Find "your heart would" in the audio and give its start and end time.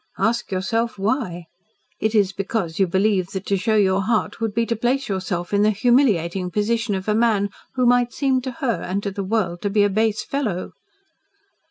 3.75-4.51